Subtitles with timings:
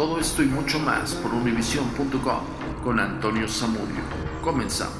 [0.00, 2.40] Todo esto y mucho más por univision.com
[2.82, 4.00] con Antonio Zamudio.
[4.42, 4.96] Comenzamos.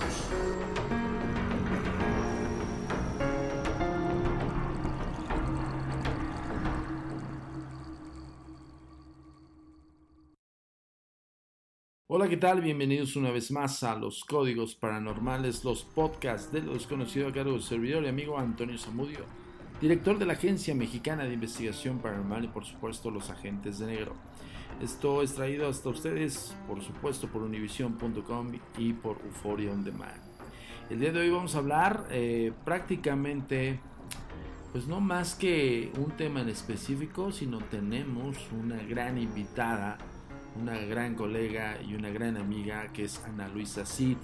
[12.06, 12.60] Hola, ¿qué tal?
[12.60, 17.52] Bienvenidos una vez más a Los Códigos Paranormales, los podcasts de lo desconocido a cargo
[17.52, 19.24] del servidor y amigo Antonio Zamudio,
[19.80, 24.29] director de la Agencia Mexicana de Investigación Paranormal y por supuesto Los Agentes de Negro.
[24.80, 30.22] Esto es traído hasta ustedes, por supuesto, por univision.com y por Euphoria On Demand.
[30.88, 33.78] El día de hoy vamos a hablar eh, prácticamente,
[34.72, 39.98] pues no más que un tema en específico, sino tenemos una gran invitada,
[40.58, 44.16] una gran colega y una gran amiga que es Ana Luisa Cid,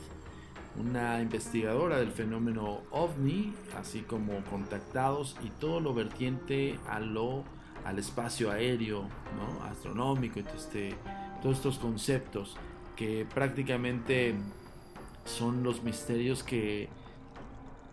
[0.81, 7.45] una investigadora del fenómeno ovni, así como contactados y todo lo vertiente a lo
[7.87, 9.09] al espacio aéreo,
[9.71, 10.95] astronómico, este-
[11.43, 12.57] todos estos conceptos
[12.97, 14.35] que prácticamente
[15.25, 16.89] son los misterios que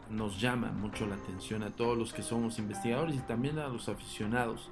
[0.10, 3.90] nos llaman mucho la atención a todos los que somos investigadores y también a los
[3.90, 4.70] aficionados.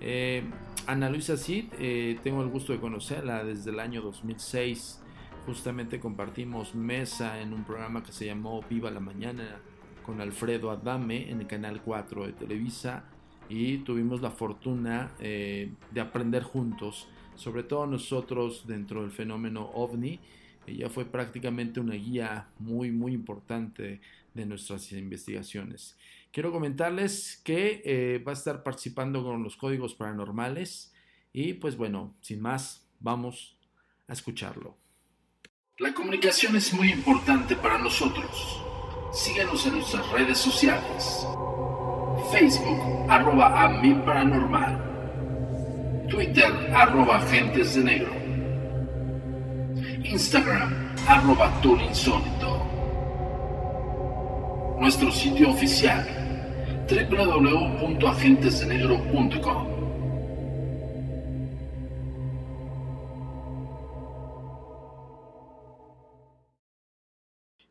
[0.00, 0.44] Eh,
[0.86, 5.00] Ana Luisa Cid, eh, tengo el gusto de conocerla desde el año 2006.
[5.46, 9.56] Justamente compartimos mesa en un programa que se llamó Viva la Mañana
[10.04, 13.04] con Alfredo Adame en el canal 4 de Televisa
[13.52, 20.18] y tuvimos la fortuna eh, de aprender juntos, sobre todo nosotros dentro del fenómeno ovni.
[20.66, 24.00] Ella fue prácticamente una guía muy muy importante
[24.32, 25.98] de nuestras investigaciones.
[26.30, 30.94] Quiero comentarles que eh, va a estar participando con los códigos paranormales
[31.34, 33.58] y pues bueno, sin más, vamos
[34.08, 34.78] a escucharlo.
[35.76, 38.62] La comunicación es muy importante para nosotros.
[39.12, 41.26] Síguenos en nuestras redes sociales.
[42.32, 44.80] Facebook, arroba a mi paranormal.
[46.08, 48.10] Twitter, arroba agentes de negro.
[50.04, 50.72] Instagram,
[51.06, 52.66] arroba insólito.
[54.80, 56.06] Nuestro sitio oficial,
[56.88, 59.71] www.agentesdenegro.com.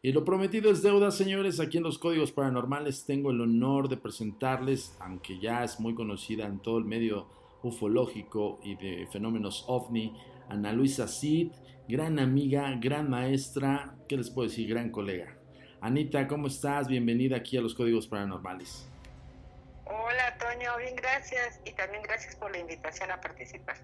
[0.03, 1.59] Y lo prometido es deuda, señores.
[1.59, 6.47] Aquí en los Códigos Paranormales tengo el honor de presentarles, aunque ya es muy conocida
[6.47, 7.28] en todo el medio
[7.62, 10.19] ufológico y de fenómenos ovni,
[10.50, 11.51] Ana Luisa Cid,
[11.88, 14.67] gran amiga, gran maestra, ¿qué les puedo decir?
[14.67, 15.38] Gran colega.
[15.81, 16.88] Anita, ¿cómo estás?
[16.88, 18.90] Bienvenida aquí a los Códigos Paranormales.
[19.85, 21.61] Hola, Toño, bien, gracias.
[21.63, 23.78] Y también gracias por la invitación a participar.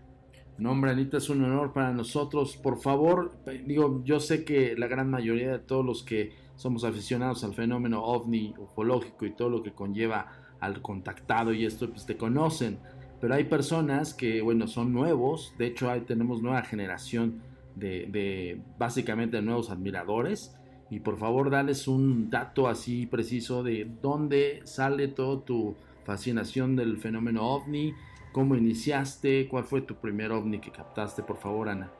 [0.57, 2.57] No, hombre, Anita, es un honor para nosotros.
[2.57, 3.31] Por favor,
[3.65, 8.03] digo, yo sé que la gran mayoría de todos los que somos aficionados al fenómeno
[8.03, 12.79] ovni, ufológico y todo lo que conlleva al contactado y esto, pues te conocen.
[13.21, 15.53] Pero hay personas que, bueno, son nuevos.
[15.59, 17.41] De hecho, hay, tenemos nueva generación
[17.75, 20.55] de, de básicamente nuevos admiradores.
[20.89, 25.75] Y por favor, dales un dato así preciso de dónde sale toda tu
[26.05, 27.93] fascinación del fenómeno ovni,
[28.31, 31.91] cómo iniciaste, cuál fue tu primer ovni que captaste, por favor, Ana.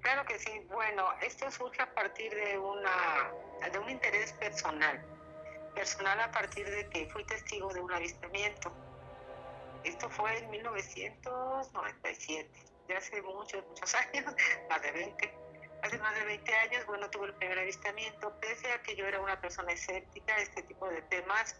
[0.00, 0.66] Claro que sí.
[0.70, 3.30] Bueno, esto surge a partir de una
[3.70, 5.02] de un interés personal.
[5.74, 8.72] Personal a partir de que fui testigo de un avistamiento.
[9.84, 12.50] Esto fue en 1997,
[12.88, 14.34] ya hace muchos, muchos años,
[14.68, 15.34] más de 20.
[15.82, 19.18] Hace más de 20 años, bueno, tuve el primer avistamiento, pese a que yo era
[19.20, 21.58] una persona escéptica, este tipo de temas,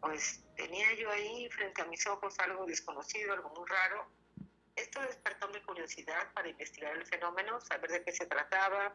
[0.00, 4.06] pues tenía yo ahí frente a mis ojos algo desconocido, algo muy raro.
[4.74, 8.94] Esto despertó mi curiosidad para investigar el fenómeno, saber de qué se trataba,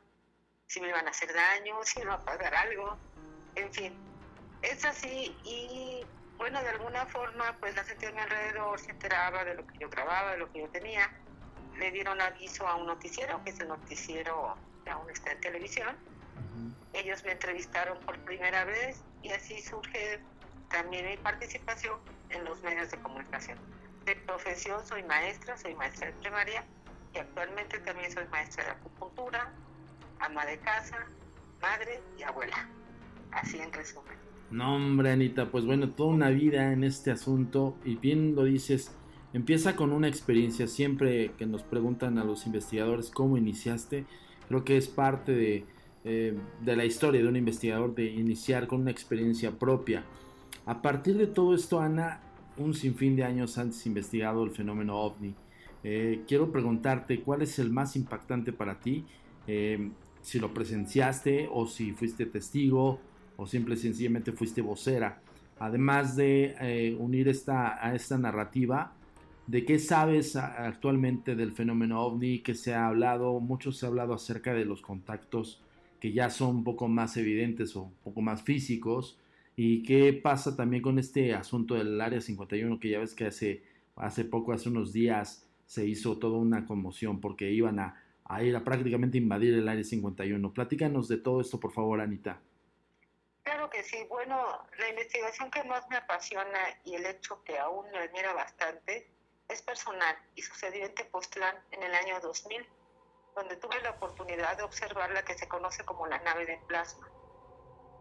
[0.67, 2.97] si me iban a hacer daño, si me iba a pasar algo,
[3.55, 3.93] en fin.
[4.61, 6.05] Es así y
[6.37, 9.77] bueno, de alguna forma, pues la gente de mi alrededor se enteraba de lo que
[9.77, 11.11] yo grababa, de lo que yo tenía.
[11.77, 15.95] Le dieron aviso a un noticiero, que es el noticiero que aún está en televisión.
[16.93, 20.19] Ellos me entrevistaron por primera vez y así surge
[20.71, 23.57] también mi participación en los medios de comunicación.
[24.05, 26.65] De profesión soy maestra, soy maestra de primaria
[27.13, 29.53] y actualmente también soy maestra de acupuntura,
[30.19, 31.07] ama de casa,
[31.61, 32.67] madre y abuela.
[33.31, 34.17] Así en resumen.
[34.49, 38.93] No, hombre, Anita, pues bueno, toda una vida en este asunto y bien lo dices,
[39.33, 40.67] empieza con una experiencia.
[40.67, 44.05] Siempre que nos preguntan a los investigadores cómo iniciaste,
[44.51, 45.63] Creo que es parte de,
[46.03, 50.03] eh, de la historia de un investigador de iniciar con una experiencia propia.
[50.65, 52.21] A partir de todo esto, Ana,
[52.57, 55.33] un sinfín de años antes investigado el fenómeno ovni,
[55.83, 59.05] eh, quiero preguntarte cuál es el más impactante para ti,
[59.47, 59.89] eh,
[60.21, 62.99] si lo presenciaste o si fuiste testigo
[63.37, 65.19] o simple y sencillamente fuiste vocera.
[65.57, 68.93] Además de eh, unir esta, a esta narrativa,
[69.47, 73.39] ¿de qué sabes actualmente del fenómeno ovni que se ha hablado?
[73.39, 75.61] Mucho se ha hablado acerca de los contactos
[75.99, 79.19] que ya son un poco más evidentes o un poco más físicos.
[79.63, 83.63] ¿Y qué pasa también con este asunto del Área 51 que ya ves que hace,
[83.95, 87.93] hace poco, hace unos días, se hizo toda una conmoción porque iban a,
[88.41, 90.51] ir a prácticamente invadir el Área 51.
[90.51, 92.41] Platícanos de todo esto, por favor, Anita.
[93.43, 93.97] Claro que sí.
[94.09, 94.35] Bueno,
[94.79, 99.11] la investigación que más me apasiona y el hecho que aún me admira bastante
[99.47, 102.65] es personal y sucedió en Tepoztlán en el año 2000,
[103.35, 107.10] donde tuve la oportunidad de observar la que se conoce como la nave de plasma,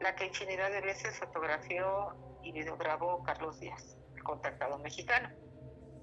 [0.00, 5.29] la que infinidad de veces fotografió y videograbó Carlos Díaz, el contactado mexicano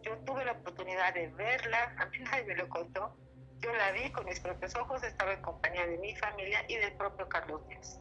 [0.08, 3.16] yo tuve la oportunidad de verla, a mí nadie me lo contó,
[3.60, 6.94] yo la vi con mis propios ojos, estaba en compañía de mi familia y del
[6.94, 8.00] propio Carlos Díaz.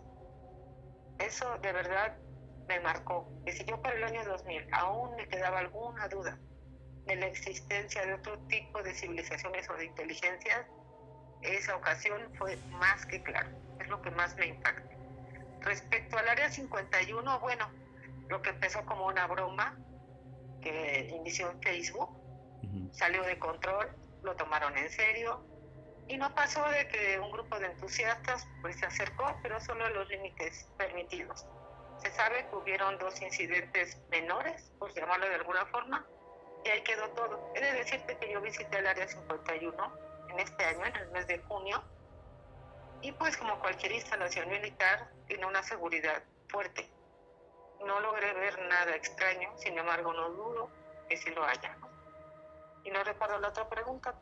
[1.18, 2.16] Eso de verdad
[2.68, 6.38] me marcó, que si yo para el año 2000 aún me quedaba alguna duda
[7.06, 10.66] de la existencia de otro tipo de civilizaciones o de inteligencias,
[11.42, 13.48] esa ocasión fue más que claro,
[13.80, 14.95] es lo que más me impacta.
[15.66, 17.68] Respecto al área 51, bueno,
[18.28, 19.76] lo que empezó como una broma,
[20.62, 22.08] que inició en Facebook,
[22.92, 23.88] salió de control,
[24.22, 25.44] lo tomaron en serio
[26.06, 29.90] y no pasó de que un grupo de entusiastas pues se acercó, pero solo a
[29.90, 31.44] los límites permitidos.
[31.98, 36.06] Se sabe que hubieron dos incidentes menores, por llamarlo de alguna forma,
[36.64, 37.52] y ahí quedó todo.
[37.56, 39.92] He de decirte que yo visité el área 51
[40.30, 41.82] en este año, en el mes de junio,
[43.06, 46.88] y pues como cualquier instalación militar, tiene una seguridad fuerte
[47.84, 50.70] no logré ver nada extraño, sin embargo no dudo
[51.08, 51.76] que sí lo haya.
[52.84, 54.14] Y no recuerdo la otra pregunta,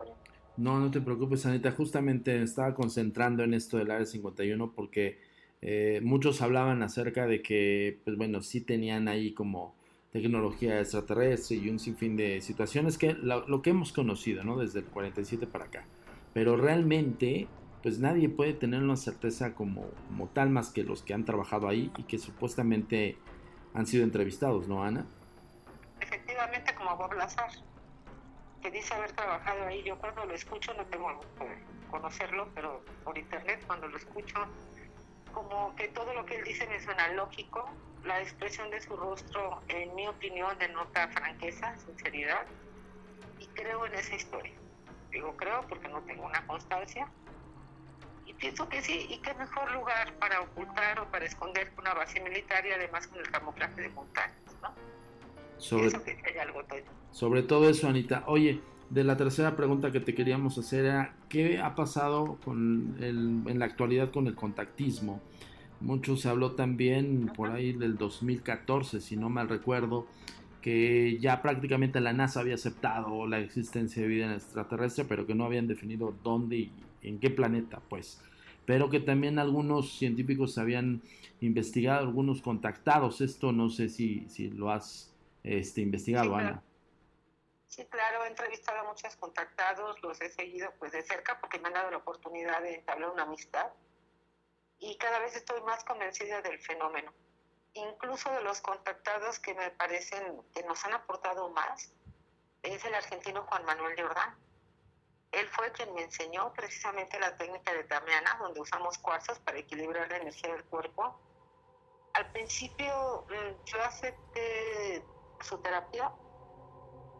[0.56, 1.70] No, no te preocupes, Anita.
[1.72, 5.18] Justamente estaba concentrando en esto del Área 51 porque
[5.60, 9.74] eh, muchos hablaban acerca de que, pues bueno, sí tenían ahí como
[10.12, 14.58] tecnología extraterrestre y un sinfín de situaciones que lo, que hemos conocido, ¿no?
[14.58, 15.86] Desde el 47 para acá.
[16.32, 17.48] Pero realmente,
[17.84, 19.84] pues nadie puede tener una certeza como,
[20.32, 23.18] tal más que los que han trabajado ahí y que supuestamente
[23.74, 25.04] han sido entrevistados, ¿no, Ana?
[26.00, 27.50] Efectivamente, como Bob Lazar,
[28.62, 29.82] que dice haber trabajado ahí.
[29.82, 31.58] Yo cuando lo escucho, no tengo que
[31.90, 34.46] conocerlo, pero por internet, cuando lo escucho,
[35.34, 37.68] como que todo lo que él dice me suena lógico.
[38.02, 42.46] La expresión de su rostro, en mi opinión, denota franqueza, sinceridad,
[43.38, 44.54] y creo en esa historia.
[45.10, 47.10] Digo creo porque no tengo una constancia,
[48.26, 52.20] y pienso que sí, y qué mejor lugar para ocultar o para esconder una base
[52.20, 54.70] militar y además con el camuflaje de montañas, ¿no?
[55.58, 55.90] Sobre,
[57.12, 58.24] sobre todo eso, Anita.
[58.26, 58.60] Oye,
[58.90, 63.58] de la tercera pregunta que te queríamos hacer era, ¿qué ha pasado con el, en
[63.58, 65.20] la actualidad con el contactismo?
[65.80, 70.06] Mucho se habló también por ahí del 2014, si no mal recuerdo,
[70.62, 75.44] que ya prácticamente la NASA había aceptado la existencia de vida extraterrestre, pero que no
[75.44, 76.72] habían definido dónde y
[77.04, 78.20] en qué planeta, pues.
[78.66, 81.02] Pero que también algunos científicos habían
[81.40, 83.20] investigado, algunos contactados.
[83.20, 86.62] Esto no sé si, si lo has este, investigado, Ana.
[87.66, 91.68] Sí, claro, he entrevistado a muchos contactados, los he seguido pues de cerca porque me
[91.68, 93.66] han dado la oportunidad de entablar una amistad
[94.78, 97.12] y cada vez estoy más convencida del fenómeno
[97.74, 101.92] incluso de los contactados que me parecen que nos han aportado más,
[102.62, 104.34] es el argentino Juan Manuel Jordán.
[105.34, 110.08] Él fue quien me enseñó precisamente la técnica de Damiana, donde usamos cuarzos para equilibrar
[110.08, 111.20] la energía del cuerpo.
[112.12, 115.04] Al principio mm, yo acepté
[115.40, 116.12] su terapia,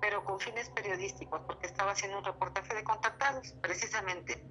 [0.01, 4.45] pero con fines periodísticos, porque estaba haciendo un reportaje de contactados, precisamente.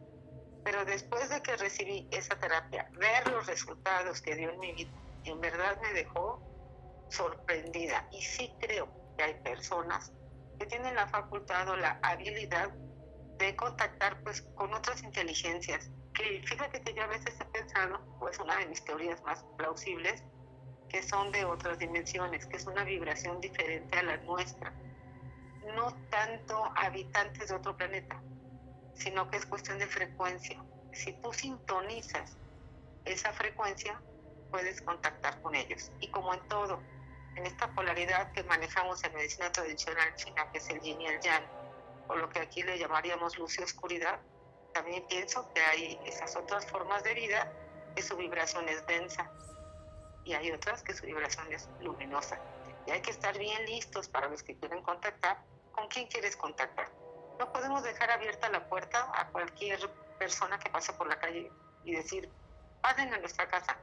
[0.65, 4.91] Pero después de que recibí esa terapia, ver los resultados que dio en mi vida,
[5.24, 6.41] en verdad me dejó
[7.10, 8.08] sorprendida.
[8.12, 10.12] Y sí creo que hay personas
[10.60, 12.70] que tienen la facultad o la habilidad
[13.46, 15.90] de contactar pues con otras inteligencias.
[16.14, 20.24] Que fíjate que yo a veces he pensado, pues una de mis teorías más plausibles,
[20.90, 24.74] que son de otras dimensiones, que es una vibración diferente a la nuestra.
[25.76, 28.22] No tanto habitantes de otro planeta,
[28.94, 30.64] sino que es cuestión de frecuencia.
[30.92, 32.38] Si tú sintonizas
[33.06, 34.00] esa frecuencia,
[34.52, 35.92] puedes contactar con ellos.
[36.00, 36.80] Y como en todo,
[37.36, 41.20] en esta polaridad que manejamos en medicina tradicional china, que es el yin y el
[41.22, 41.44] yang,
[42.08, 44.20] o lo que aquí le llamaríamos luz y oscuridad,
[44.74, 47.52] también pienso que hay esas otras formas de vida
[47.96, 49.32] que su vibración es densa
[50.26, 52.40] y hay otras que su vibración es luminosa.
[52.86, 55.38] Y hay que estar bien listos para los que quieren contactar.
[55.72, 56.90] ¿Con quién quieres contactar?
[57.40, 61.52] No podemos dejar abierta la puerta a cualquier persona que pase por la calle
[61.84, 62.30] y decir,
[62.82, 63.78] pasen a nuestra casa.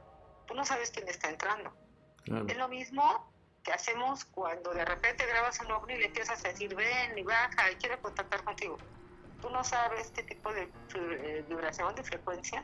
[0.45, 1.73] Tú no sabes quién está entrando.
[2.47, 3.31] Es lo mismo
[3.63, 7.23] que hacemos cuando de repente grabas un ovni y le empiezas a decir, ven y
[7.23, 8.77] baja y quiero contactar contigo.
[9.41, 12.63] Tú no sabes qué tipo de eh, vibración, de frecuencia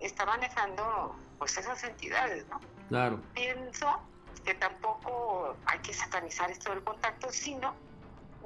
[0.00, 2.60] está manejando pues esas entidades, ¿no?
[2.88, 3.20] Claro.
[3.34, 4.00] Pienso
[4.44, 7.74] que tampoco hay que satanizar esto del contacto, sino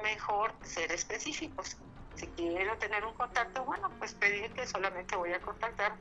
[0.03, 1.77] mejor ser específicos.
[2.15, 5.95] Si quiero tener un contacto, bueno, pues pedir que solamente voy a contactar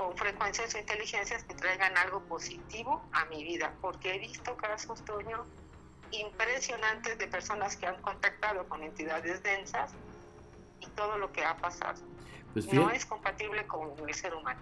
[0.00, 5.04] con frecuencias o inteligencias que traigan algo positivo a mi vida, porque he visto casos,
[5.04, 5.44] Toño,
[6.10, 9.92] impresionantes de personas que han contactado con entidades densas
[10.80, 12.00] y todo lo que ha pasado.
[12.54, 14.58] Pues no es compatible con el ser humano.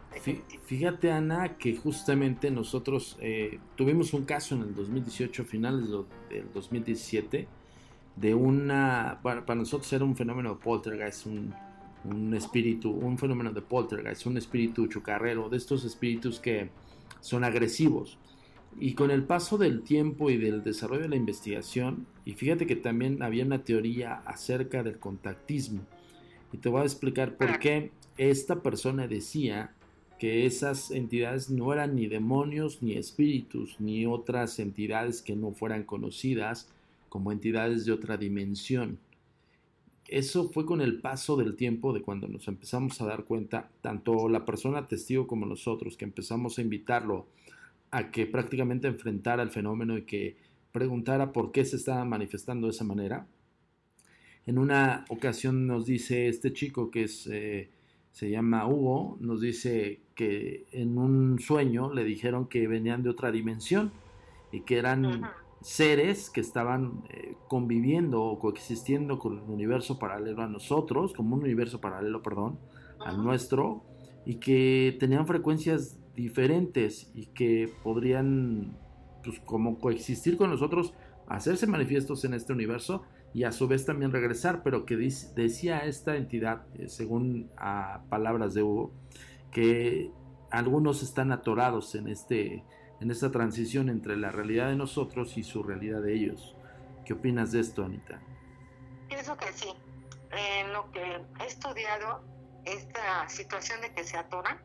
[0.66, 5.88] Fíjate, Ana, que justamente nosotros eh, tuvimos un caso en el 2018, finales
[6.28, 7.46] del 2017,
[8.16, 11.54] de una, para, nosotros era un fenómeno poltergeist, un,
[12.04, 16.70] un espíritu, un fenómeno de poltergeist, un espíritu chucarrero, de estos espíritus que
[17.20, 18.18] son agresivos.
[18.80, 22.76] Y con el paso del tiempo y del desarrollo de la investigación, y fíjate que
[22.76, 25.80] también había una teoría acerca del contactismo,
[26.52, 29.74] y te voy a explicar por qué esta persona decía
[30.18, 35.84] que esas entidades no eran ni demonios, ni espíritus, ni otras entidades que no fueran
[35.84, 36.68] conocidas
[37.08, 38.98] como entidades de otra dimensión.
[40.08, 44.30] Eso fue con el paso del tiempo de cuando nos empezamos a dar cuenta, tanto
[44.30, 47.26] la persona testigo como nosotros, que empezamos a invitarlo
[47.90, 50.38] a que prácticamente enfrentara el fenómeno y que
[50.72, 53.26] preguntara por qué se estaba manifestando de esa manera.
[54.46, 57.68] En una ocasión nos dice este chico que eh,
[58.12, 63.30] se llama Hugo, nos dice que en un sueño le dijeron que venían de otra
[63.30, 63.92] dimensión
[64.52, 65.22] y que eran
[65.60, 71.42] seres que estaban eh, conviviendo o coexistiendo con un universo paralelo a nosotros, como un
[71.42, 72.58] universo paralelo, perdón,
[73.00, 73.82] al nuestro,
[74.24, 78.76] y que tenían frecuencias diferentes y que podrían,
[79.24, 80.94] pues, como coexistir con nosotros,
[81.26, 83.02] hacerse manifiestos en este universo
[83.34, 88.54] y a su vez también regresar, pero que decía esta entidad, eh, según a palabras
[88.54, 88.92] de Hugo,
[89.50, 90.10] que
[90.50, 92.64] algunos están atorados en, este,
[93.00, 96.54] en esta transición entre la realidad de nosotros y su realidad de ellos.
[97.04, 98.20] ¿Qué opinas de esto, Anita?
[99.08, 99.72] Pienso que sí.
[100.30, 101.02] En lo que
[101.40, 102.22] he estudiado,
[102.64, 104.60] esta situación de que se atoran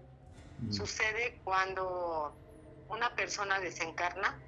[0.70, 2.36] sucede cuando
[2.90, 4.40] una persona desencarna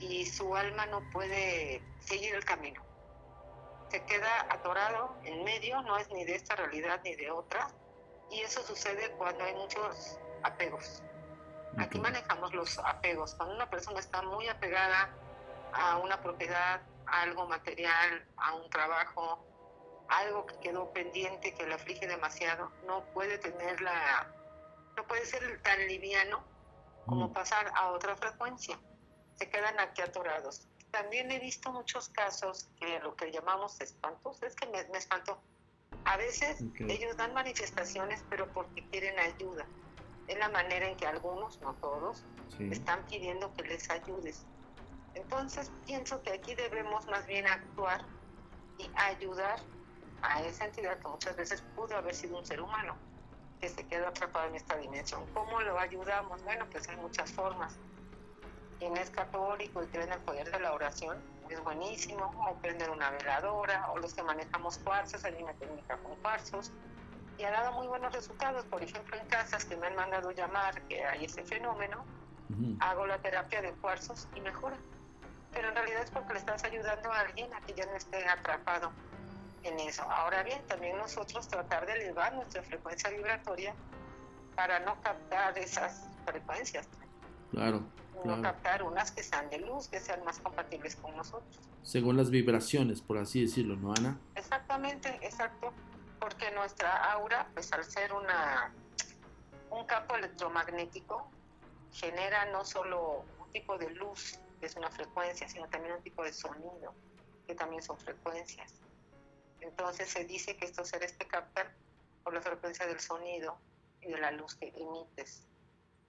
[0.00, 2.82] y su alma no puede seguir el camino
[3.90, 7.68] se queda atorado en medio, no es ni de esta realidad ni de otra,
[8.30, 11.02] y eso sucede cuando hay muchos apegos.
[11.78, 13.34] Aquí manejamos los apegos.
[13.34, 15.10] Cuando una persona está muy apegada
[15.72, 19.44] a una propiedad, a algo material, a un trabajo,
[20.08, 24.26] algo que quedó pendiente, que le aflige demasiado, no puede tener la,
[24.96, 26.42] no puede ser tan liviano
[27.06, 27.32] como mm.
[27.32, 28.78] pasar a otra frecuencia.
[29.36, 34.54] Se quedan aquí atorados también he visto muchos casos que lo que llamamos espantos, es
[34.54, 35.40] que me, me espanto.
[36.04, 39.66] A veces ellos dan manifestaciones, pero porque quieren ayuda.
[40.30, 42.24] Es la manera en que algunos, no todos,
[42.70, 44.46] están pidiendo que les ayudes.
[45.14, 48.04] Entonces pienso que aquí debemos más bien actuar
[48.78, 49.58] y ayudar
[50.22, 52.96] a esa entidad que muchas veces pudo haber sido un ser humano
[53.60, 55.26] que se quedó atrapado en esta dimensión.
[55.34, 56.44] ¿Cómo lo ayudamos?
[56.44, 57.76] Bueno, pues hay muchas formas
[58.78, 61.18] quien es católico y cree en el poder de la oración,
[61.50, 66.14] es buenísimo, o prender una veladora, o los que manejamos cuarzos, hay una técnica con
[66.16, 66.70] cuarzos,
[67.40, 68.64] y ha dado muy buenos resultados.
[68.66, 72.04] Por ejemplo, en casas que me han mandado llamar que hay ese fenómeno,
[72.80, 74.76] hago la terapia de cuarzos y mejora.
[75.52, 78.28] Pero en realidad es porque le estás ayudando a alguien a que ya no esté
[78.28, 78.92] atrapado
[79.62, 80.02] en eso.
[80.02, 83.74] Ahora bien, también nosotros tratar de elevar nuestra frecuencia vibratoria
[84.54, 86.86] para no captar esas frecuencias.
[87.50, 87.84] Claro
[88.24, 91.58] no captar unas que sean de luz, que sean más compatibles con nosotros.
[91.82, 94.18] Según las vibraciones, por así decirlo, ¿no, Ana?
[94.34, 95.72] Exactamente, exacto,
[96.20, 98.72] porque nuestra aura, pues al ser una
[99.70, 101.30] un campo electromagnético,
[101.92, 106.22] genera no solo un tipo de luz, que es una frecuencia, sino también un tipo
[106.22, 106.94] de sonido,
[107.46, 108.74] que también son frecuencias.
[109.60, 111.68] Entonces se dice que estos seres te captan
[112.22, 113.58] por la frecuencia del sonido
[114.00, 115.46] y de la luz que emites.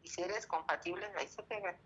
[0.01, 1.77] Y si eres compatible, ahí se pegan.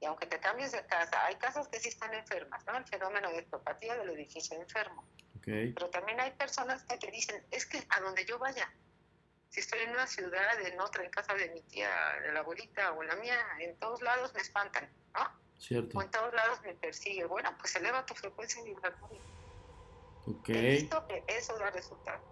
[0.00, 2.76] Y aunque te cambies de casa, hay casas que sí están enfermas, ¿no?
[2.76, 5.04] El fenómeno de ectopatía del edificio enfermo.
[5.44, 8.70] Pero también hay personas que te dicen, es que a donde yo vaya,
[9.52, 11.90] Si estoy en una ciudad, en otra, en casa de mi tía,
[12.24, 15.22] de la abuelita o la mía, en todos lados me espantan, ¿no?
[15.58, 15.98] Cierto.
[15.98, 17.24] O en todos lados me persigue.
[17.24, 19.20] Bueno, pues eleva tu frecuencia vibratoria.
[20.26, 20.48] Ok.
[20.50, 22.22] He visto que eso da resultado.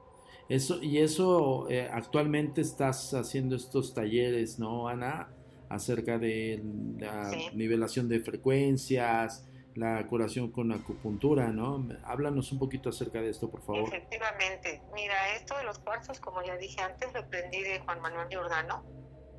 [0.48, 5.28] Eso, y eso eh, actualmente estás haciendo estos talleres, ¿no, Ana?
[5.68, 6.62] Acerca de
[7.00, 7.50] la Sí.
[7.52, 9.44] nivelación de frecuencias,
[9.78, 11.86] la curación con acupuntura, ¿no?
[12.04, 13.88] Háblanos un poquito acerca de esto, por favor.
[13.94, 14.82] Efectivamente.
[14.92, 18.84] Mira, esto de los cuarzos, como ya dije antes, lo aprendí de Juan Manuel Giordano,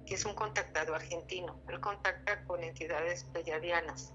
[0.05, 1.59] que es un contactado argentino.
[1.67, 4.13] Él contacta con entidades pleyadianas.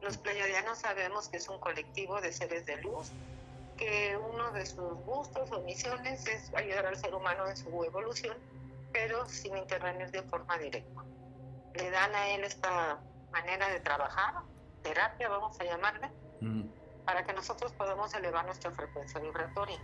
[0.00, 3.12] Los pleyadianos sabemos que es un colectivo de seres de luz,
[3.76, 8.38] que uno de sus gustos o misiones es ayudar al ser humano en su evolución,
[8.90, 11.04] pero sin intervenir de forma directa.
[11.74, 13.00] Le dan a él esta
[13.30, 14.42] manera de trabajar,
[14.86, 16.68] terapia vamos a llamarle, Mm,
[17.04, 19.80] para que nosotros podamos elevar nuestra frecuencia vibratoria.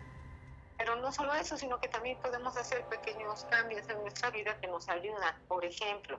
[0.77, 4.67] Pero no solo eso, sino que también podemos hacer pequeños cambios en nuestra vida que
[4.67, 5.35] nos ayudan.
[5.49, 6.19] Por ejemplo,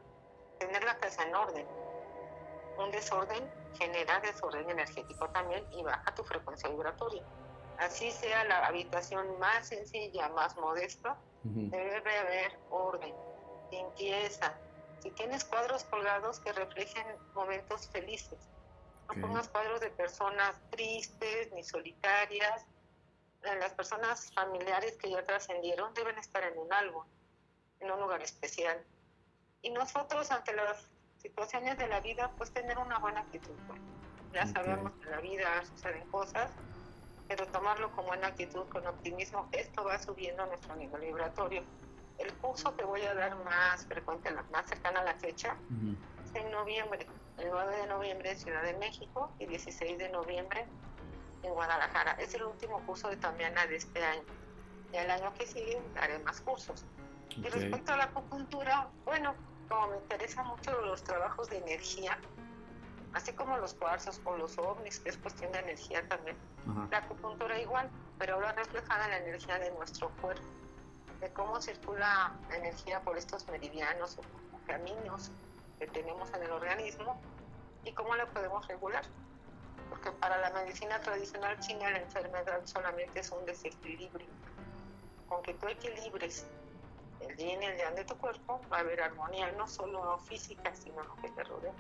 [0.60, 1.68] tener la casa en orden.
[2.78, 7.24] Un desorden genera desorden energético también y baja tu frecuencia vibratoria.
[7.78, 13.14] Así sea la habitación más sencilla, más modesta, debe haber orden,
[13.72, 14.58] limpieza.
[15.00, 18.53] Si tienes cuadros colgados que reflejen momentos felices,
[19.14, 19.28] no Ok.
[19.28, 22.66] pongas cuadros de personas tristes ni solitarias.
[23.44, 27.04] Eh, Las personas familiares que ya trascendieron deben estar en un álbum,
[27.80, 28.84] en un lugar especial.
[29.62, 33.56] Y nosotros ante las situaciones de la vida, pues tener una buena actitud.
[34.34, 34.54] Ya Ok.
[34.54, 36.52] sabemos que en la vida suceden cosas,
[37.28, 41.64] pero tomarlo con buena actitud, con optimismo, esto va subiendo nuestro nivel vibratorio.
[42.18, 45.96] El curso que voy a dar más frecuente, más cercana a la fecha, Ujú.
[46.24, 50.66] es en noviembre, el 9 de noviembre en Ciudad de México y 16 de noviembre
[51.44, 52.14] en Guadalajara.
[52.14, 54.24] Es el último curso de Tamiana de este año.
[54.92, 56.86] Y el año que sigue haré más cursos.
[57.36, 59.34] Y respecto a la acupuntura, bueno,
[59.68, 62.18] como me interesan mucho los trabajos de energía,
[63.14, 66.38] así como los cuarzos o los ovnis, que es cuestión de energía también,
[66.92, 70.44] la acupuntura igual, pero ahora reflejada en la energía de nuestro cuerpo,
[71.20, 75.32] de cómo circula la energía por estos meridianos o caminos
[75.84, 77.20] que tenemos en el organismo
[77.84, 79.04] y cómo la podemos regular.
[79.90, 84.28] Porque para la medicina tradicional china la enfermedad solamente es un desequilibrio.
[85.28, 86.48] Con que tú equilibres
[87.20, 90.74] el yin y el yang de tu cuerpo, va a haber armonía, no solo física,
[90.74, 91.74] sino lo que te rodea.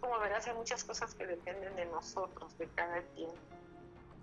[0.00, 3.30] Como verás, hay muchas cosas que dependen de nosotros, de cada quien,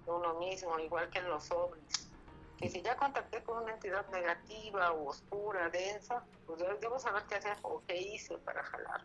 [0.06, 2.10] de uno mismo, igual que en los ovnis.
[2.58, 7.36] Que si ya contacté con una entidad negativa o oscura, densa, pues debo saber qué
[7.36, 9.02] hacer o qué hice para jalar.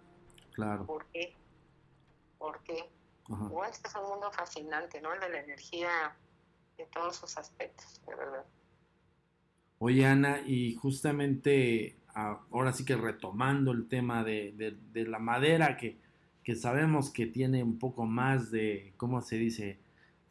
[0.52, 0.86] Claro.
[0.86, 1.34] ¿Por qué?
[2.38, 2.88] ¿Por qué?
[3.30, 3.44] Ajá.
[3.46, 5.12] Igual este es un mundo fascinante, ¿no?
[5.12, 6.16] El de la energía
[6.76, 8.44] en todos sus aspectos, de verdad.
[9.80, 15.76] Oye, Ana, y justamente ahora sí que retomando el tema de, de- de la madera,
[15.76, 15.98] que,
[16.42, 19.78] que sabemos que tiene un poco más de, ¿cómo se dice?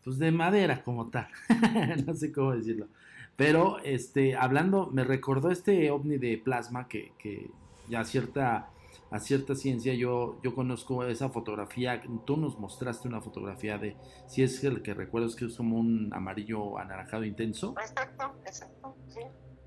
[0.08, 1.28] Pues de madera como tal,
[2.08, 2.88] no sé cómo decirlo.
[3.36, 7.52] Pero, este, hablando, me recordó este ovni de plasma que, que
[7.90, 8.70] ya a cierta,
[9.12, 14.44] a cierta ciencia yo, yo conozco esa fotografía, tú nos mostraste una fotografía de, si
[14.44, 17.76] es el que recuerdo, es que es como un amarillo anaranjado intenso.
[17.78, 19.20] Exacto, exacto, sí.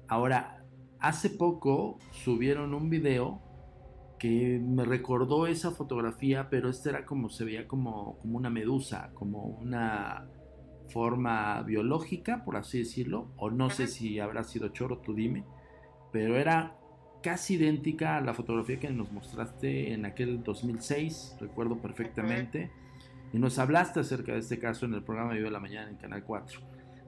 [0.09, 0.65] Ahora,
[1.01, 3.43] hace poco subieron un video
[4.21, 9.11] que me recordó esa fotografía, pero este era como se veía como, como una medusa,
[9.15, 10.29] como una
[10.91, 15.45] forma biológica, por así decirlo, o no sé si habrá sido choro, tú dime,
[16.13, 16.77] pero era
[17.23, 22.71] casi idéntica a la fotografía que nos mostraste en aquel 2006, recuerdo perfectamente,
[23.33, 26.25] y nos hablaste acerca de este caso en el programa Vive la Mañana en Canal
[26.25, 26.61] 4.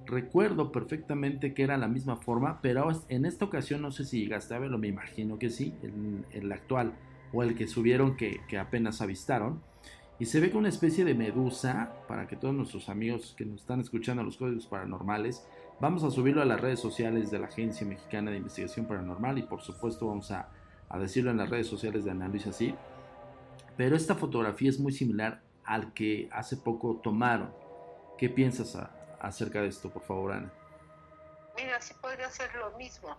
[0.07, 4.55] Recuerdo perfectamente que era la misma forma, pero en esta ocasión no sé si llegaste
[4.55, 6.93] a verlo, me imagino que sí, el, el actual
[7.33, 9.63] o el que subieron que, que apenas avistaron.
[10.19, 13.61] Y se ve con una especie de medusa, para que todos nuestros amigos que nos
[13.61, 15.45] están escuchando los códigos paranormales,
[15.81, 19.43] vamos a subirlo a las redes sociales de la Agencia Mexicana de Investigación Paranormal y
[19.43, 20.49] por supuesto vamos a,
[20.89, 22.75] a decirlo en las redes sociales de Ana Luisa Cid.
[23.77, 27.51] Pero esta fotografía es muy similar al que hace poco tomaron.
[28.19, 28.77] ¿Qué piensas
[29.23, 30.53] acerca de esto, por favor, Ana?
[31.57, 33.17] Mira, sí podría ser lo mismo,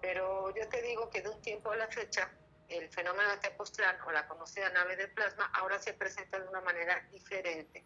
[0.00, 2.30] pero yo te digo que de un tiempo a la fecha,
[2.68, 6.60] el fenómeno de Tepoztlán o la conocida nave de plasma ahora se presenta de una
[6.60, 7.84] manera diferente,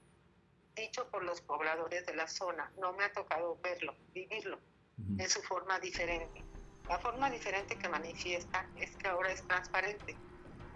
[0.75, 2.71] dicho por los pobladores de la zona.
[2.79, 4.59] No me ha tocado verlo, vivirlo,
[4.99, 5.17] Ujú.
[5.19, 6.45] en su forma diferente.
[6.89, 10.17] La forma diferente que manifiesta es que ahora es transparente,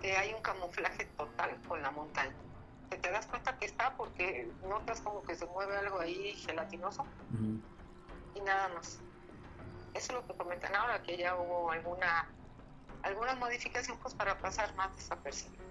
[0.00, 2.34] que hay un camuflaje total con la montaña.
[2.90, 7.06] Que te das cuenta que está porque notas como que se mueve algo ahí gelatinoso
[8.34, 8.98] y nada más.
[9.94, 12.28] Eso es lo que comentan ahora, que ya hubo alguna
[13.02, 15.62] alguna modificación pues para pasar más desapercibido.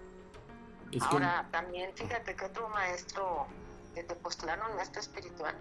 [1.02, 3.46] ahora también fíjate que otro maestro
[3.94, 5.54] de Tepoztlán, un maestro espiritual,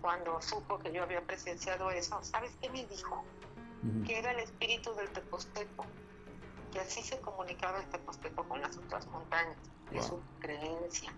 [0.00, 3.24] cuando supo que yo había presenciado eso, ¿sabes qué me dijo?
[4.06, 5.86] Que era el espíritu del Teposteco,
[6.78, 9.56] que así se comunicaba el Teposteco con las otras montañas,
[9.90, 11.12] de su creencia.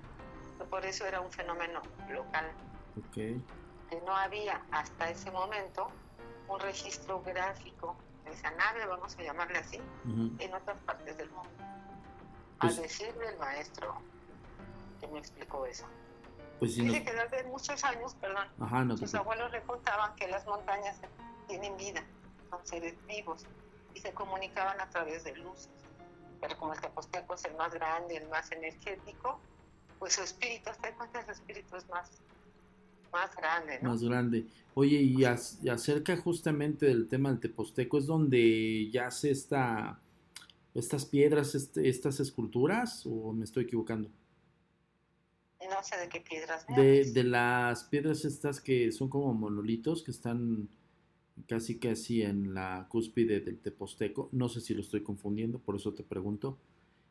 [0.71, 2.47] Por eso era un fenómeno local.
[3.13, 5.91] Que no había hasta ese momento
[6.49, 9.81] un registro gráfico de esa nave, vamos a llamarle así,
[10.39, 11.51] en otras partes del mundo.
[12.61, 13.95] pues decir del maestro
[15.01, 15.87] que me explicó eso.
[16.59, 21.01] Pues Dice que desde muchos años, perdón, sus abuelos le contaban que las montañas
[21.49, 22.03] tienen vida,
[22.51, 23.47] son seres vivos
[23.95, 25.71] y se comunicaban a través de luces.
[26.41, 29.41] Pero como el Teposteco es el más grande, el más energético,
[29.99, 31.25] pues su espíritu, ¿te cuenta?
[31.25, 32.11] Su espíritu es más,
[33.13, 33.91] más grande, ¿no?
[33.91, 34.47] Más grande.
[34.75, 40.01] Oye, y, acerca justamente del tema del Teposteco, ¿es donde yace esta,
[40.75, 44.09] estas piedras, este, estas esculturas, o me estoy equivocando?
[45.69, 46.67] No sé de qué piedras.
[46.75, 50.69] De, de, las piedras estas que son como monolitos, que están
[51.47, 54.29] casi casi en la cúspide del Teposteco.
[54.33, 56.59] No sé si lo estoy confundiendo, por eso te pregunto.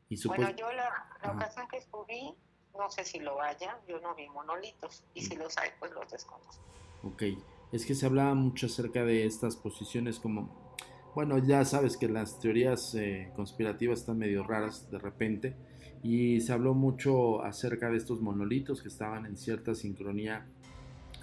[0.09, 2.33] Y Bueno, yo la, ocasión que subí,
[2.77, 5.03] no sé si lo haya, yo no vi monolitos.
[5.13, 5.39] Y si mm.
[5.39, 6.63] los hay, pues los desconozco.
[7.03, 7.23] Ok,
[7.71, 10.69] es que se hablaba mucho acerca de estas posiciones como...
[11.15, 15.55] Bueno, ya sabes que las teorías eh, conspirativas están medio raras de repente
[16.03, 20.47] y se habló mucho acerca de estos monolitos que estaban en cierta sincronía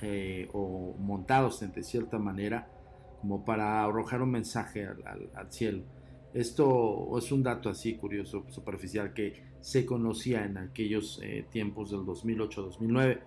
[0.02, 2.68] eh, o montados de cierta manera
[3.20, 5.82] como para arrojar un mensaje al, cielo.
[6.34, 12.00] Esto es un dato así curioso, superficial, que se conocía en aquellos eh, tiempos del
[12.00, 13.20] 2008-2009.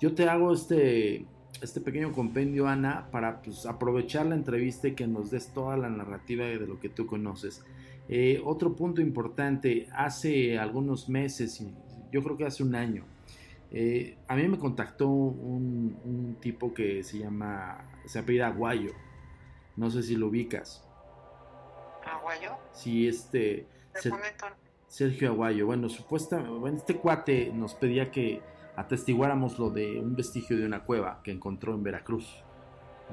[0.00, 1.24] Yo te hago este,
[1.62, 5.88] este pequeño compendio, Ana, para pues, aprovechar la entrevista y que nos des toda la
[5.88, 7.64] narrativa de lo que tú conoces.
[8.08, 11.64] Eh, otro punto importante, hace algunos meses,
[12.12, 13.04] yo creo que hace un año,
[13.70, 18.92] eh, a mí me contactó un, tipo que se llama, se apellida Aguayo,
[19.76, 20.86] no sé si lo ubicas.
[22.04, 22.52] ¿Aguayo?
[22.72, 23.66] Sí, este...
[24.88, 28.42] Sergio Aguayo, bueno, supuestamente, este cuate nos pedía que
[28.76, 32.42] atestiguáramos lo de un vestigio de una cueva que encontró en Veracruz.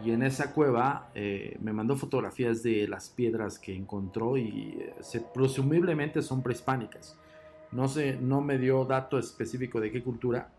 [0.04, 4.94] Y en esa cueva eh, me mandó fotografías de las piedras que encontró y eh,
[5.02, 7.18] se, presumiblemente son prehispánicas.
[7.72, 10.52] No sé, no me dio dato específico de qué cultura,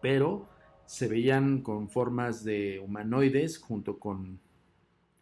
[0.00, 0.46] pero
[0.86, 4.40] se veían con formas de humanoides junto con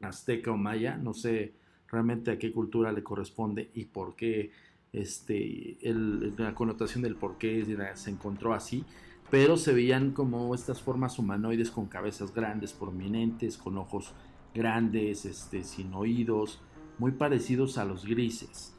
[0.01, 0.97] azteca o maya.
[0.97, 1.55] No sé
[1.89, 4.51] realmente a qué cultura le corresponde y por qué
[4.93, 8.85] este, la connotación del por qué se encontró así
[9.31, 14.13] pero se veían como estas formas humanoides con cabezas grandes, prominentes, con ojos
[14.55, 16.61] grandes, este, sin oídos,
[16.99, 18.75] muy parecidos a los grises.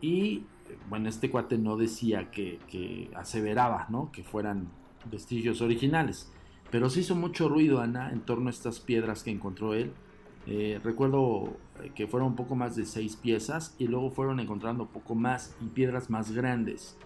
[0.00, 0.42] Y
[0.88, 4.10] bueno, este cuate no decía que, aseveraba, ¿no?
[4.10, 4.68] Que fueran
[5.10, 6.32] vestigios originales,
[6.70, 9.92] pero se hizo mucho ruido, Ana, en torno a estas piedras que encontró él.
[10.46, 11.56] Eh, recuerdo
[11.94, 15.66] que fueron un poco más de seis piezas y luego fueron encontrando poco más y
[15.66, 16.96] piedras más grandes.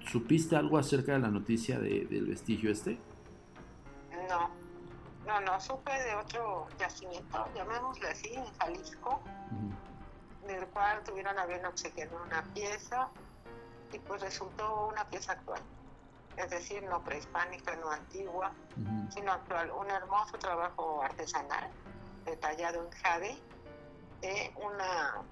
[0.00, 2.98] ¿Supiste algo acerca de la noticia del vestigio este?
[4.28, 4.50] No,
[5.26, 9.20] no, no, supe de otro yacimiento, llamémosle así, en Jalisco,
[10.46, 13.08] del cual tuvieron a bien obsequiado una pieza
[13.92, 15.60] y pues resultó una pieza actual.
[16.36, 18.52] Es decir, no prehispánica, no antigua,
[19.10, 19.70] sino actual.
[19.72, 21.70] Un hermoso trabajo artesanal,
[22.26, 23.38] detallado en jade,
[24.20, 25.22] de una,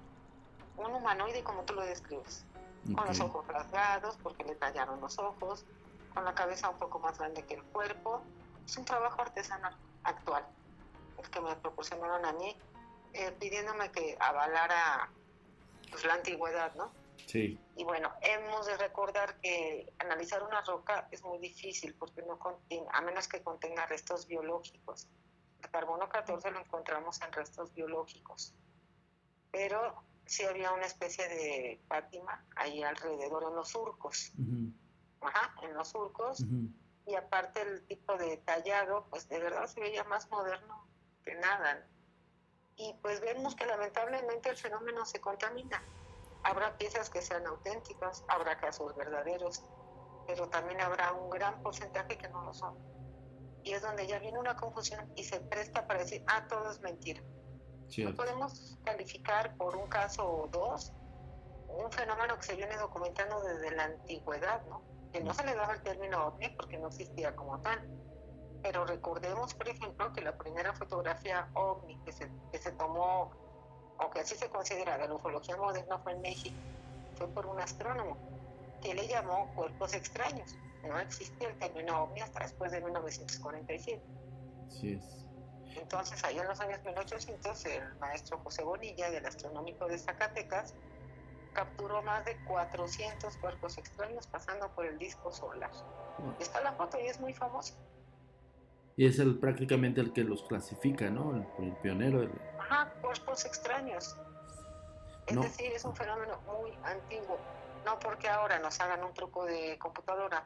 [0.77, 2.45] un humanoide como tú lo describes
[2.93, 5.65] con los ojos rasgados porque le tallaron los ojos,
[6.13, 8.21] con la cabeza un poco más grande que el cuerpo.
[8.65, 10.45] Es un trabajo artesanal actual,
[11.17, 12.55] el que me proporcionaron a mí,
[13.13, 15.09] eh, pidiéndome que avalara
[15.89, 16.91] pues, la antigüedad, ¿no?
[17.25, 17.59] Sí.
[17.75, 22.85] Y bueno, hemos de recordar que analizar una roca es muy difícil porque no contiene,
[22.91, 25.07] a menos que contenga restos biológicos.
[25.69, 28.53] Carbono 14 lo encontramos en restos biológicos,
[29.51, 34.31] pero sí había una especie de Fátima ahí alrededor en los surcos.
[35.21, 36.43] Ajá, en los surcos.
[37.05, 40.87] Y aparte el tipo de tallado, pues de verdad se veía más moderno
[41.23, 41.87] que nada.
[42.75, 45.83] Y pues vemos que lamentablemente el fenómeno se contamina.
[46.43, 49.63] Habrá piezas que sean auténticas, habrá casos verdaderos,
[50.27, 52.94] pero también habrá un gran porcentaje que no lo son.
[53.65, 56.79] Y es donde ya viene una confusión y se presta para decir, ah, todo es
[56.79, 57.21] mentira.
[57.97, 60.93] No podemos calificar por un caso o dos
[61.67, 64.81] un fenómeno que se viene documentando desde la antigüedad, ¿no?
[65.11, 67.79] Que no se le daba el término ovni porque no existía como tal,
[68.63, 73.31] Pero recordemos, por ejemplo, que la primera fotografía ovni que se, que se tomó,
[73.99, 76.55] o que así se considera, de la ufología moderna fue en México,
[77.15, 78.17] fue por un astrónomo
[78.81, 80.55] que le llamó cuerpos extraños.
[80.87, 84.01] No existía el término ovni hasta después de 1947.
[84.69, 85.25] Sí es.
[85.77, 90.73] Entonces, ahí en los años 1800, el maestro José Bonilla, del Astronómico de Zacatecas,
[91.53, 95.71] capturó más de 400 cuerpos extraños pasando por el disco solar.
[96.39, 97.73] Está la foto y es muy famosa.
[98.97, 101.35] Y es el, prácticamente el que los clasifica, ¿no?
[101.35, 102.29] El, el pionero.
[102.59, 104.15] Ajá, cuerpos extraños.
[105.27, 105.41] Es No.
[105.41, 107.37] decir, es un fenómeno muy antiguo.
[107.85, 110.45] No porque ahora nos hagan un truco de computadora,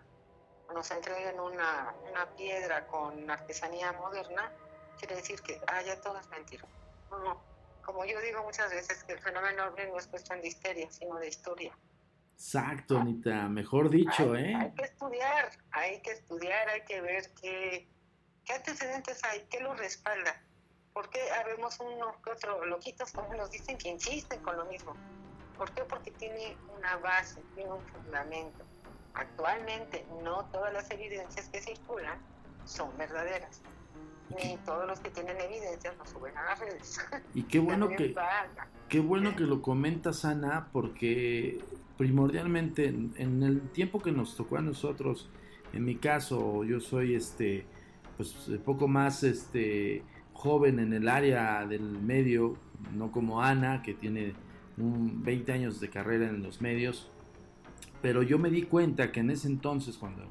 [0.73, 4.51] nos entreguen una, una piedra con artesanía moderna,
[4.97, 6.65] quiere decir que, ah, ya todo es mentira.
[7.11, 7.41] No.
[7.83, 11.17] Como yo digo muchas veces, que el fenómeno ovni no es cuestión de histeria, sino
[11.17, 11.75] de historia.
[12.33, 13.49] Exacto, Anita.
[13.49, 14.73] Mejor dicho, hay, hay ¿eh?
[14.77, 17.89] que estudiar, hay que estudiar, hay que ver qué,
[18.45, 20.41] qué antecedentes hay, qué lo respalda.
[20.93, 24.93] Porque habemos unos que otros loquitos, como nos dicen, que insisten con lo mismo.
[25.57, 25.83] ¿Por qué?
[25.83, 28.65] Porque tiene una base, tiene un fundamento.
[29.13, 32.19] Actualmente no todas las evidencias que circulan
[32.65, 33.61] son verdaderas.
[34.37, 36.99] Ni todos los que tienen evidencias lo suben a las redes.
[37.33, 38.15] Y qué bueno que,
[38.87, 41.63] qué bueno que lo comentas, Ana, porque
[41.97, 45.29] primordialmente en, en el tiempo que nos tocó a nosotros,
[45.73, 47.65] en mi caso, yo soy este,
[48.17, 52.55] pues eh, poco más este joven en el área del medio,
[52.95, 54.33] no como Ana, que tiene
[54.77, 57.11] un 20 años de carrera en los medios,
[58.01, 60.23] pero yo me di cuenta que en ese entonces, cuando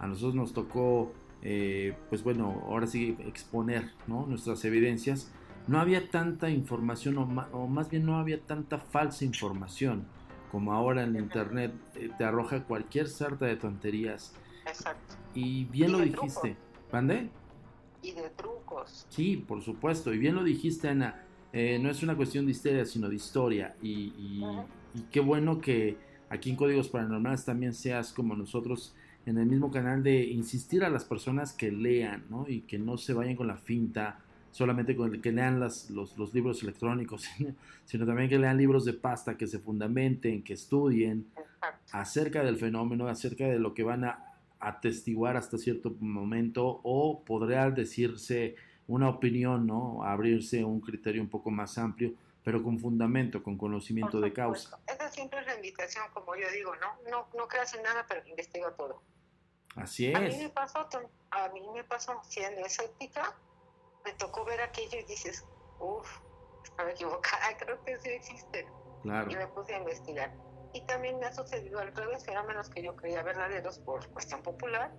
[0.00, 4.26] a nosotros nos tocó, eh, pues bueno, ahora sí exponer ¿no?
[4.26, 5.32] nuestras evidencias,
[5.66, 10.04] no había tanta información, o, o más bien no había tanta falsa información,
[10.50, 14.34] como ahora en internet eh, te arroja cualquier sarta de tonterías.
[14.66, 15.14] Exacto.
[15.34, 16.56] Y bien Y lo dijiste.
[16.92, 17.28] ¿Mande?
[18.02, 19.06] Y de trucos.
[19.08, 20.12] Sí, por supuesto.
[20.12, 21.22] Y bien lo dijiste, Ana.
[21.52, 23.74] Eh, no es una cuestión de histeria, sino de historia.
[23.82, 24.44] Y, y-
[24.94, 25.96] y qué bueno que
[26.34, 28.94] aquí en Códigos Paranormales también seas como nosotros
[29.26, 32.46] en el mismo canal de insistir a las personas que lean, ¿no?
[32.48, 34.18] Y que no se vayan con la finta,
[34.50, 37.24] solamente con el que lean las, los, los libros electrónicos,
[37.84, 41.90] sino también que lean libros de pasta, que se fundamenten, que estudien Exacto.
[41.92, 47.70] acerca del fenómeno, acerca de lo que van a atestiguar hasta cierto momento o podría
[47.70, 50.02] decirse una opinión, ¿no?
[50.02, 52.12] Abrirse un criterio un poco más amplio,
[52.44, 54.78] pero con fundamento, con conocimiento de causa.
[54.86, 57.10] Esa siempre es la invitación, como yo digo, ¿no?
[57.10, 59.02] No, no creas en nada, pero investiga todo.
[59.76, 60.86] Así A mí me es, pasó,
[61.30, 63.34] a mí me pasó, siendo escéptica,
[64.04, 65.42] me tocó ver aquello y dices,
[65.78, 66.06] uff,
[66.62, 68.68] estaba equivocada, creo que sí existe.
[69.02, 69.32] claro.
[69.32, 70.30] Y me puse a investigar.
[70.74, 74.92] Y también me ha sucedido al revés, fenómenos que yo creía verdaderos por cuestión popular.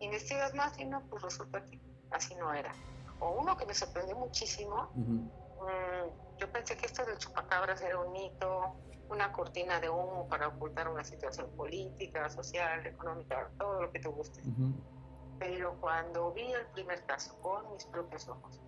[0.00, 2.74] Investigas más y no, pues resulta que así no era.
[3.20, 5.30] O uno que me sorprendió muchísimo, Ujú.
[5.62, 8.76] Mm, yo pensé que esto del chupacabras era un mito,
[9.08, 14.08] una cortina de humo para ocultar una situación política, social, económica, todo lo que te
[14.08, 14.42] guste.
[14.48, 14.74] Ujú.
[15.38, 18.60] Pero cuando vi el primer caso con mis propios ojos,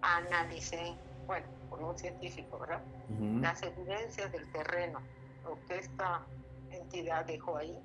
[0.00, 2.84] analicé, bueno, con un científico, ¿verdad?
[3.08, 3.38] Ujú.
[3.40, 5.02] Las evidencias del terreno,
[5.44, 6.28] lo que esta
[6.70, 7.78] entidad dejó ahí,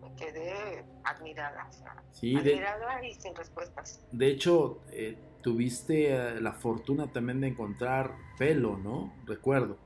[0.00, 4.06] me quedé admirada, o sea, Sí, de, admirada y sin respuestas.
[4.10, 9.14] de hecho, eh, tuviste eh, la fortuna también de encontrar pelo, ¿no?
[9.26, 9.78] Recuerdo.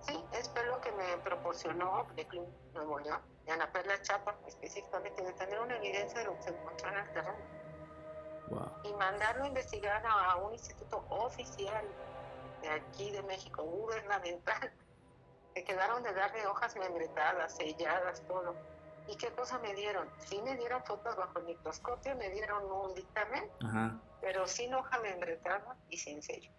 [0.00, 5.22] Sí, es lo que me proporcionó el Club Nuevo León, y Ana Perla Chapa, específicamente
[5.22, 7.58] de tener una evidencia de lo que se encontró en el terreno
[8.48, 8.70] Wow.
[8.84, 11.84] y mandarlo a investigar a un instituto oficial
[12.62, 14.72] de aquí de México, gubernamental.
[15.54, 18.56] Se quedaron de darle hojas membretadas, selladas, todo.
[19.08, 20.06] ¿Y qué cosa me dieron?
[20.18, 24.00] Sí me dieron fotos bajo el microscopio, me dieron un dictamen, Ajá.
[24.20, 26.50] pero sin hoja membretada y sin sello.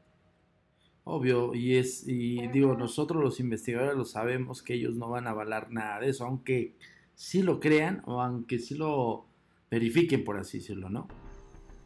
[1.03, 5.31] Obvio, y es, y digo, nosotros los investigadores lo sabemos que ellos no van a
[5.31, 6.75] avalar nada de eso, aunque
[7.15, 9.25] sí lo crean o aunque sí lo
[9.69, 11.07] verifiquen, por así decirlo, ¿no?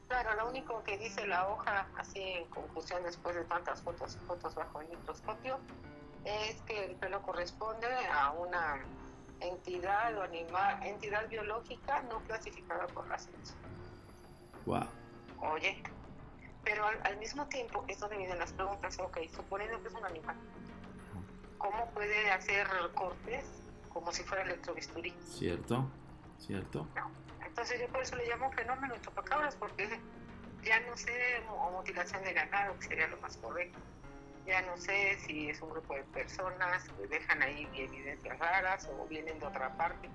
[0.08, 4.26] Claro, lo único que dice la hoja, así en conclusión después de tantas fotos y
[4.26, 5.58] fotos bajo el microscopio,
[6.23, 8.86] es que el pelo corresponde a una
[9.39, 13.56] entidad o animal, entidad biológica no clasificada por la ciencia.
[14.65, 14.88] Wow.
[15.39, 15.82] Oye,
[16.63, 20.06] pero al, al mismo tiempo es donde vienen las preguntas, ok, suponiendo que es un
[20.06, 20.36] animal,
[21.58, 23.46] ¿cómo puede hacer cortes
[23.91, 25.13] como si fuera electrobisturí?
[25.26, 25.89] Cierto,
[26.39, 26.88] cierto.
[27.46, 30.00] Entonces yo por eso le llamo fenómeno chupacabras, porque
[30.63, 33.80] ya no sé, o mutilación de ganado, que sería lo más correcto.
[34.45, 39.08] Ya no sé si es un grupo de personas que dejan ahí evidencias raras o
[39.08, 40.10] vienen de otra parte.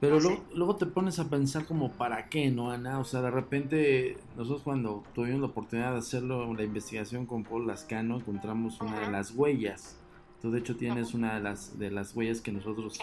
[0.00, 2.98] Pero No luego, luego te pones a pensar como para qué, ¿no, Ana?
[2.98, 7.66] O sea, de repente nosotros cuando tuvimos la oportunidad de hacerlo, la investigación con Paul
[7.66, 9.98] Lascano, encontramos una de las huellas.
[10.42, 13.00] Tú de hecho tienes una de las, de las huellas que nosotros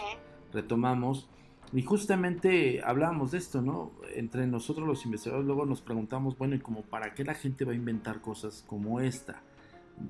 [0.52, 1.28] retomamos.
[1.72, 3.92] Y justamente hablábamos de esto, ¿no?
[4.14, 7.72] Entre nosotros los investigadores luego nos preguntamos, bueno, ¿y como para qué la gente va
[7.72, 9.42] a inventar cosas como esta?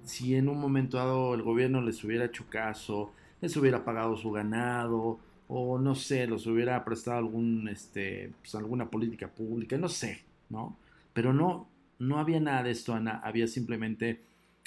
[0.05, 4.31] Si en un momento dado el gobierno les hubiera hecho caso, les hubiera pagado su
[4.31, 10.23] ganado, o no sé, los hubiera prestado algún, este, pues, alguna política pública, no sé,
[10.51, 10.77] ¿no?
[11.13, 14.21] Pero no, no había nada de esto, Ana, había simplemente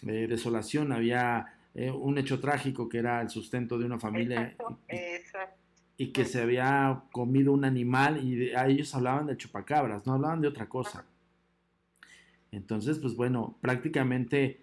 [0.05, 4.79] eh, desolación, había eh, un hecho trágico que era el sustento de una familia exacto,
[4.91, 5.55] y- exacto.
[5.97, 10.13] y que se había comido un animal y de- a ellos hablaban de chupacabras, no
[10.13, 11.05] hablaban de otra cosa.
[12.51, 14.61] Entonces, pues bueno, prácticamente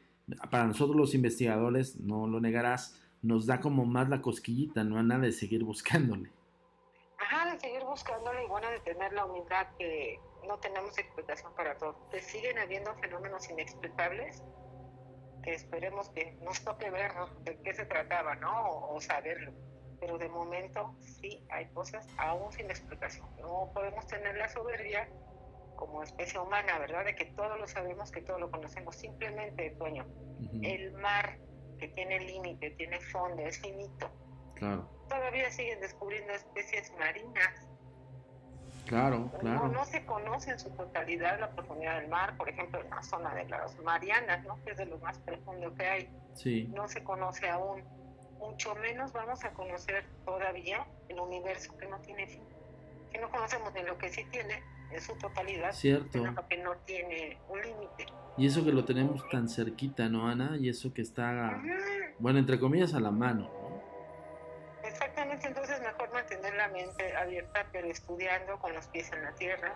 [0.51, 5.03] para nosotros los investigadores, no lo negarás, nos da como más la cosquillita, no a
[5.03, 6.31] nada de seguir buscándole.
[7.19, 11.79] Ajá, de seguir buscándole y bueno, de tener la humildad que no tenemos explicación para
[11.79, 12.09] todo.
[12.11, 14.43] Que siguen habiendo fenómenos inexplicables
[15.43, 18.69] que esperemos que nos toque ver de qué se trataba, ¿no?
[18.69, 19.53] O, o saberlo.
[20.01, 23.29] Pero de momento sí hay cosas aún sin explicación.
[23.41, 25.09] No podemos tener la soberbia
[25.87, 27.05] como especie humana, ¿verdad?
[27.05, 28.95] De que todo lo sabemos, que todo lo conocemos.
[28.95, 30.07] Simplemente, Toño,
[30.39, 31.39] Ujú, el mar
[31.79, 34.09] que tiene límite, tiene fondo, es finito.
[34.55, 37.51] Claro, Todavía siguen descubriendo especies marinas
[38.87, 39.69] claro, No, claro.
[39.69, 43.35] no se conoce en su totalidad la profundidad del mar, por ejemplo, en la zona
[43.35, 44.57] de las Marianas, ¿no?
[44.65, 47.83] que es de lo más profundo que hay, Sí, no se conoce aún.
[48.39, 52.45] Mucho menos vamos a conocer todavía el universo que no tiene fin,
[53.11, 54.63] que no conocemos ni lo que sí tiene
[54.93, 56.23] en su totalidad, cierto.
[56.49, 58.07] que no tiene un límite.
[58.37, 60.57] Y eso que lo tenemos tan cerquita, ¿no, Ana?
[60.59, 61.63] Y eso que está,
[62.19, 63.83] bueno, entre comillas, a la mano, ¿no?
[64.89, 69.73] Exactamente, entonces mejor mantener la mente abierta, pero estudiando con los pies en la tierra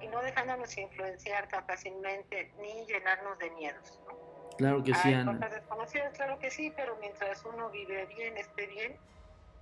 [0.00, 4.00] y no dejándonos influenciar tan fácilmente ni llenarnos de miedos.
[4.06, 4.56] ¿no?
[4.56, 5.32] Claro que sí, Hay Ana.
[5.34, 8.96] cosas desconocidas, claro que sí, pero mientras uno vive bien, esté bien,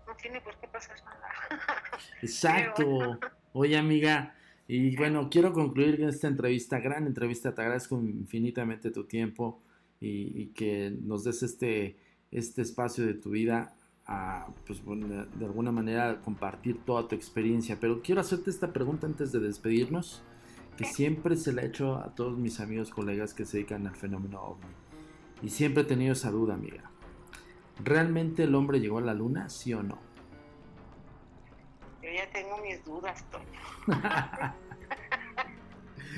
[0.07, 1.29] no tiene por qué pasar nada.
[2.23, 3.19] Exacto.
[3.53, 4.35] Oye, amiga,
[4.69, 7.55] y bueno, quiero concluir esta entrevista, gran entrevista.
[7.55, 9.63] Te agradezco infinitamente tu tiempo
[9.99, 11.97] y, y que nos des este,
[12.31, 13.75] este espacio de tu vida
[14.09, 17.79] a, pues, de alguna manera, compartir toda tu experiencia.
[17.81, 20.23] Pero quiero hacerte esta pregunta antes de despedirnos,
[20.77, 23.97] que siempre se la he hecho a todos mis amigos, colegas que se dedican al
[23.97, 24.67] fenómeno ovni.
[25.43, 26.91] Y siempre he tenido esa duda, amiga.
[27.85, 29.99] ¿Realmente el hombre llegó a la luna, sí o no?
[32.09, 33.61] Yo ya tengo mis dudas, Toño.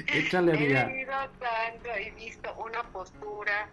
[0.06, 3.68] Échale, He tanto, he visto una postura,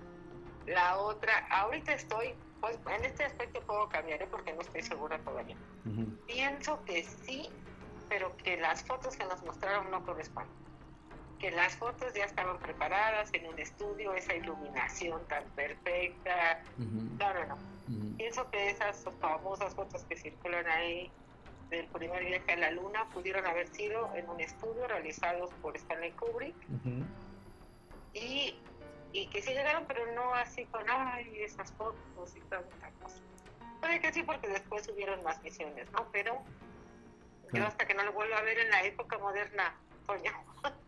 [0.65, 1.45] la otra.
[1.51, 4.27] Ahorita estoy, pues en este aspecto puedo cambiar, ¿eh?
[4.31, 5.55] porque no estoy segura todavía.
[5.85, 6.07] Ujú.
[6.25, 7.49] Pienso que sí,
[8.09, 10.51] pero que las fotos que nos mostraron no corresponden.
[11.37, 16.63] Que las fotos ya estaban preparadas en un estudio, esa iluminación tan perfecta.
[16.79, 17.15] Ujú.
[17.19, 17.55] No, no, no.
[17.55, 18.17] Ujú.
[18.17, 21.11] Pienso que esas famosas fotos que circulan ahí
[21.69, 26.11] del primer viaje a la luna pudieron haber sido en un estudio realizados por Stanley
[26.11, 26.55] Kubrick
[28.13, 28.55] y,
[29.11, 33.21] y que sí llegaron, pero no así con, ay, esas fotos y tanta cosa.
[33.81, 36.07] Puede que sí, porque después hubieron más misiones, ¿no?
[36.11, 36.41] Pero
[37.53, 39.75] yo hasta que no lo vuelva a ver en la época moderna,
[40.09, 40.31] en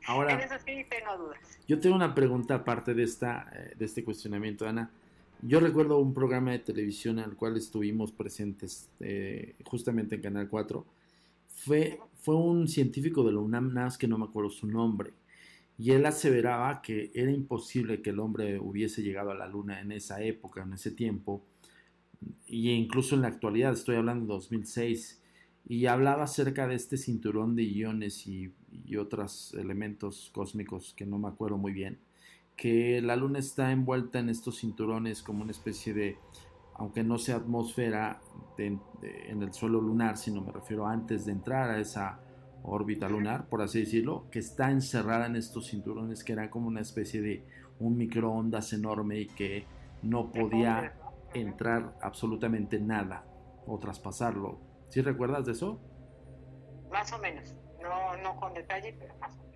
[0.07, 1.39] Ahora, eso sí tengo dudas.
[1.67, 4.89] yo tengo una pregunta aparte de, esta, eh, de este cuestionamiento, Ana.
[5.41, 10.85] Yo recuerdo un programa de televisión al cual estuvimos presentes eh, justamente en Canal 4.
[11.47, 15.13] Fue, fue un científico de la UNAM, más que no me acuerdo su nombre.
[15.77, 19.93] Y él aseveraba que era imposible que el hombre hubiese llegado a la luna en
[19.93, 21.41] esa época, en ese tiempo,
[22.45, 25.21] y incluso en la actualidad, estoy hablando de 2006,
[25.69, 28.51] y hablaba acerca de este cinturón de iones y,
[28.85, 31.97] y otros elementos cósmicos que no me acuerdo muy bien,
[32.59, 36.17] que la luna está envuelta en estos cinturones como una especie de,
[36.75, 38.19] aunque no sea atmósfera
[38.57, 42.19] de- de- en el suelo lunar, sino me refiero antes de entrar a esa
[42.63, 46.81] órbita lunar, por así decirlo, que está encerrada en estos cinturones que era como una
[46.81, 47.45] especie de
[47.79, 49.63] un microondas enorme y que
[50.01, 50.95] no podía
[51.33, 53.23] entrar absolutamente nada
[53.67, 54.59] o traspasarlo.
[54.89, 55.79] ¿Sí recuerdas de eso?
[56.91, 59.48] Más o menos, no, no con detalle, pero más o menos.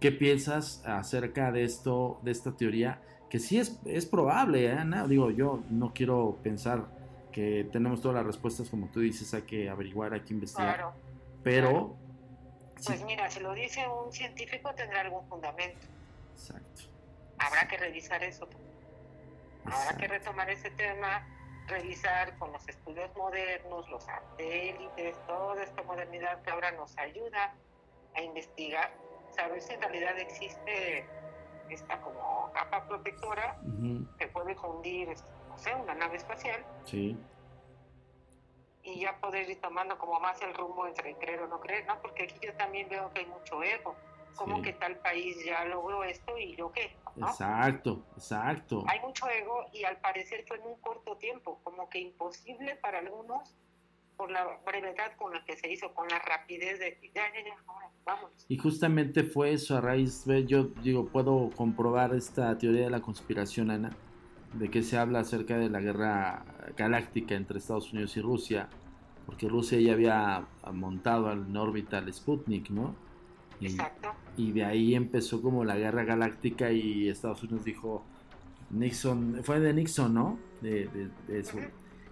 [0.00, 3.02] ¿Qué piensas acerca de esto, de esta teoría?
[3.28, 5.06] Que sí es, es probable, ¿eh, Ana?
[5.06, 6.86] Digo, yo no quiero pensar
[7.32, 10.76] que tenemos todas las respuestas, como tú dices, hay que averiguar, hay que investigar.
[10.76, 10.94] Claro.
[11.44, 11.96] pero,
[12.84, 15.86] Pues mira, si lo dice un científico tendrá algún fundamento.
[16.32, 16.82] exacto.
[17.38, 18.48] Habrá que revisar eso.
[19.64, 20.12] Habrá que exacto.
[20.14, 21.26] retomar ese tema,
[21.68, 27.54] revisar con los estudios modernos, los satélites, toda esta modernidad que ahora nos ayuda
[28.14, 28.92] a investigar,
[29.32, 31.06] saber si en realidad existe
[31.68, 33.58] esta como capa protectora
[34.18, 35.08] que puede fundir,
[35.48, 36.64] no sé, una nave espacial.
[36.84, 37.16] Sí.
[38.82, 42.00] Y ya poder ir tomando como más el rumbo entre creer o no creer, ¿no?
[42.00, 43.94] Porque aquí yo también veo que hay mucho ego.
[44.36, 48.84] Como que tal país ya logró esto y yo qué, Exacto, exacto.
[48.88, 52.98] Hay mucho ego y al parecer fue en un corto tiempo, como que imposible para
[52.98, 53.54] algunos
[54.20, 57.56] por la brevedad con la que se hizo, con la rapidez de ya, ya, ya,
[58.04, 58.30] vamos.
[58.48, 63.70] Y justamente fue eso a raíz, yo digo, puedo comprobar esta teoría de la conspiración,
[63.70, 63.96] Ana,
[64.52, 66.44] de que se habla acerca de la guerra
[66.76, 68.68] galáctica entre Estados Unidos y Rusia,
[69.24, 72.94] porque Rusia ya había montado en órbita al Sputnik, ¿no?
[73.58, 74.10] Y, Exacto.
[74.36, 78.04] Y de ahí empezó como la guerra galáctica y Estados Unidos dijo,
[78.68, 80.38] Nixon, fue de Nixon, ¿no?
[80.60, 81.56] De, de, eso.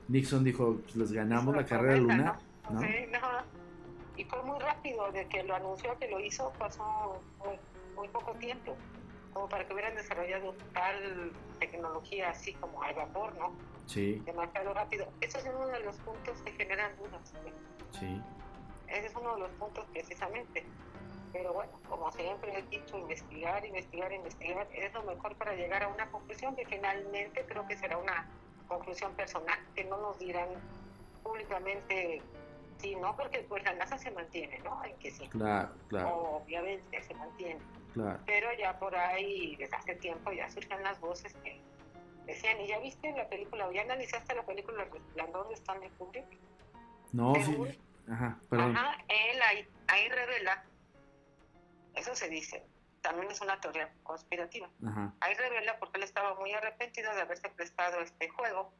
[0.08, 2.38] Nixon dijo, pues les ganamos la carrera lunar.
[2.70, 2.80] ¿no?
[2.80, 3.18] Sí, no.
[4.16, 7.22] Y fue muy rápido, de que lo anunció que lo hizo, pasó
[7.94, 8.76] muy, poco tiempo,
[9.32, 13.52] como para que hubieran desarrollado tal tecnología así como al vapor, ¿no?
[13.86, 14.20] Sí.
[14.24, 15.08] Demasiado rápido.
[15.20, 17.32] Ese es uno de los puntos que generan dudas.
[17.98, 18.20] Sí.
[18.88, 20.64] Ese es uno de los puntos precisamente.
[21.32, 25.88] Pero bueno, como siempre he dicho, investigar, investigar, investigar es lo mejor para llegar a
[25.88, 28.26] una conclusión que finalmente creo que será una
[28.68, 30.48] conclusión personal, que no nos dirán
[31.22, 32.22] públicamente
[32.78, 34.84] sí, no, porque pues la NASA se mantiene, ¿no?
[34.84, 35.28] En que sí.
[35.28, 36.42] Claro, claro.
[36.42, 37.60] Obviamente se mantiene.
[37.92, 38.20] Claro.
[38.26, 41.60] Pero ya por ahí, desde hace tiempo, ya surgen las voces que
[42.26, 46.26] decían, ¿y ya viste la película, o ya analizaste la película Resplandor de Stanley Kubrick?
[47.12, 47.78] No, sí.
[48.10, 48.76] Ajá, perdón.
[48.76, 50.64] Ajá, él ahí, ahí revela,
[51.94, 52.64] eso se dice,
[53.08, 54.68] también es una teoría conspirativa.
[55.20, 58.74] Ahí revela porque él estaba muy arrepentido de haberse prestado este juego,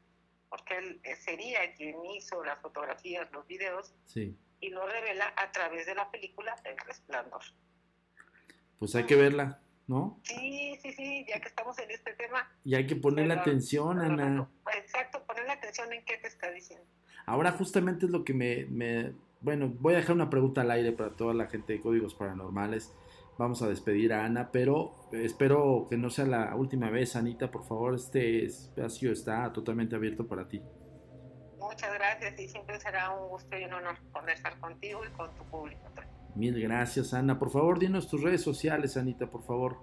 [0.51, 3.95] porque él eh, sería quien hizo las fotografías, los videos,
[4.61, 7.41] y lo revela a través de la película El Resplandor.
[8.79, 10.21] Pues hay que verla, ¿no?
[10.25, 12.51] Sí, sí, sí, ya que estamos en este tema.
[12.65, 14.47] Y hay que ponerle atención, Ana.
[14.77, 16.85] Exacto, ponerle atención en qué te está diciendo.
[17.25, 19.15] Ahora justamente es lo que me, me...
[19.41, 22.93] Bueno, voy a dejar una pregunta al aire para toda la gente de Códigos Paranormales
[23.39, 27.65] vamos a despedir a Ana, pero espero que no sea la última vez, Anita, por
[27.65, 30.61] favor, este espacio está totalmente abierto para ti.
[31.59, 35.45] Muchas gracias y siempre será un gusto y un honor conversar contigo y con tu
[35.45, 35.83] público.
[36.35, 37.39] Mil gracias, Ana.
[37.39, 39.79] Por favor, dinos tus redes sociales, Anita, por favor.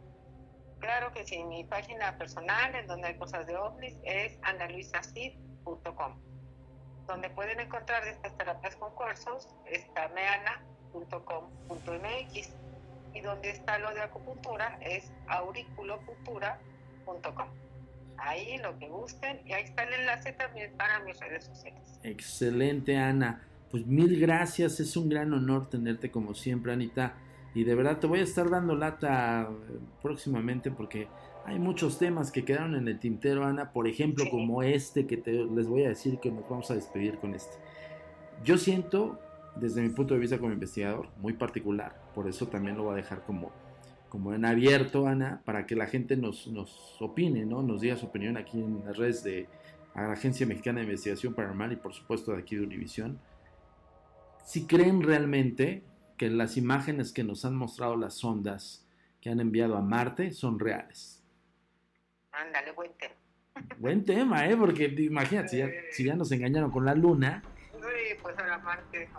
[0.80, 6.20] Claro que sí, mi página personal en donde hay cosas de ovnis es analuisacid.com.
[7.08, 11.06] Donde pueden encontrar estas terapias con cursos está meana.com.mx
[13.16, 17.48] y donde está lo de acupuntura es auriculopuntura.com.
[18.18, 22.00] Ahí lo que gusten y ahí está el enlace también para mis redes sociales.
[22.04, 23.42] Excelente, Ana.
[23.72, 27.16] Pues mil gracias, es un gran honor tenerte como siempre, Anita.
[27.54, 31.08] Y de verdad te voy a estar dando lata eh, próximamente porque
[31.46, 33.72] hay muchos temas que quedaron en el tintero, Ana.
[33.72, 37.18] Por ejemplo, como este que te, les voy a decir que nos vamos a despedir
[37.18, 37.56] con este.
[38.44, 39.20] Yo siento
[39.56, 41.96] desde mi punto de vista como investigador, muy particular.
[42.14, 43.52] Por eso también lo voy a dejar como,
[44.10, 47.64] como en abierto, Ana, para que la gente nos, nos opine, ¿no?
[47.64, 49.48] Nos diga su opinión aquí en las redes de
[49.96, 53.20] la Agencia Mexicana de Investigación Paranormal y por supuesto de aquí de Univisión.
[54.44, 55.84] Si creen realmente
[56.18, 58.86] que las imágenes que nos han mostrado las sondas
[59.22, 61.24] que han enviado a Marte son reales.
[62.32, 63.16] Ándale, buen tema.
[63.80, 64.56] Buen tema, ¿eh?
[64.58, 67.42] Porque imagínate, si ya, si ya nos engañaron con la Luna.
[67.72, 69.10] Sí, pues ahora Marte,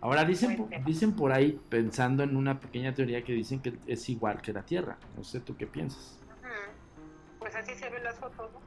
[0.00, 4.40] Ahora dicen, dicen por ahí, pensando en una pequeña teoría que dicen que es igual
[4.40, 4.96] que la Tierra.
[5.16, 6.20] No sé tú qué piensas.
[7.40, 8.60] Pues así se ven las fotos, ¿no?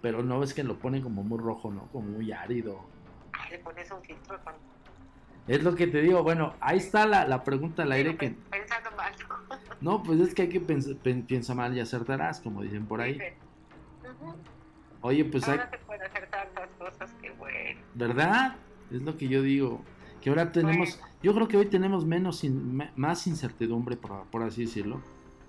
[0.00, 1.88] Pero no ves que lo ponen como muy rojo, ¿no?
[1.88, 2.84] Como muy árido.
[3.32, 4.38] Ah, le pones un filtro
[5.48, 8.30] Es lo que te digo, bueno, ahí está la, la pregunta al aire que...
[8.50, 9.12] Pensando mal.
[9.80, 10.96] no, pues es que hay que pensar,
[11.26, 13.18] piensa mal y acertarás, como dicen por ahí.
[15.00, 15.78] Oye, pues Ahora hay...
[15.78, 17.80] se pueden hacer tantas cosas que bueno.
[17.94, 18.56] ¿Verdad?
[18.92, 19.82] Es lo que yo digo
[20.22, 22.42] que ahora tenemos, yo creo que hoy tenemos menos,
[22.96, 25.02] más incertidumbre, por, así decirlo,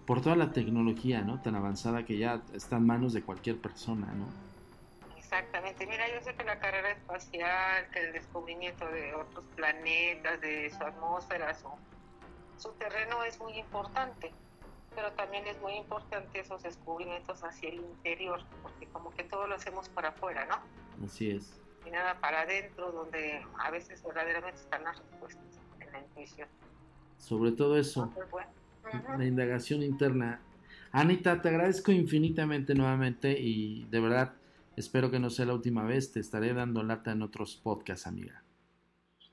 [0.07, 1.41] por toda la tecnología, ¿no?
[1.41, 4.25] Tan avanzada que ya está en manos de cualquier persona, ¿no?
[5.17, 5.85] Exactamente.
[5.85, 10.83] Mira, yo sé que la carrera espacial, que el descubrimiento de otros planetas, de su
[10.83, 11.69] atmósfera, su,
[12.57, 14.31] su terreno es muy importante,
[14.95, 19.55] pero también es muy importante esos descubrimientos hacia el interior, porque como que todo lo
[19.55, 21.05] hacemos para afuera, ¿no?
[21.05, 25.99] Así es y nada para adentro, donde a veces verdaderamente están las respuestas en la
[25.99, 26.47] intuición.
[27.17, 28.11] Sobre todo eso,
[29.17, 30.41] la indagación interna.
[30.91, 34.33] Anita, te agradezco infinitamente nuevamente y de verdad
[34.75, 36.11] Espero que no sea la última vez.
[36.11, 38.43] Te estaré dando lata en otros podcasts, amiga.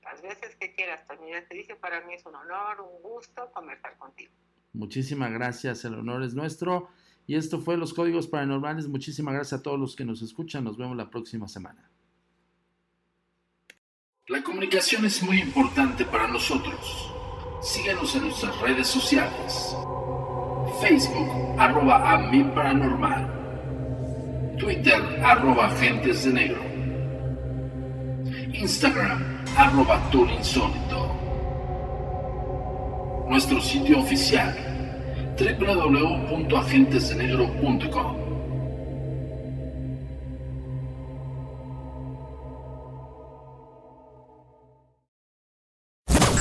[0.03, 1.27] Las veces que quieras, Toño.
[1.29, 4.31] Ya te dije, para mí es un honor, un gusto conversar contigo.
[4.73, 5.83] Muchísimas gracias.
[5.83, 6.89] El honor es nuestro.
[7.25, 8.87] Y esto fue Los Códigos Paranormales.
[8.87, 10.63] Muchísimas gracias a todos los que nos escuchan.
[10.63, 11.90] Nos vemos la próxima semana.
[14.31, 17.11] La comunicación es muy importante para nosotros.
[17.61, 19.75] Síguenos en nuestras redes sociales.
[20.79, 24.55] Facebook, arroba a paranormal.
[24.57, 26.61] Twitter, arroba agentes de negro.
[28.53, 31.13] Instagram, arroba insólito.
[33.27, 34.55] Nuestro sitio oficial,
[35.37, 38.20] www.agentesdenegro.com.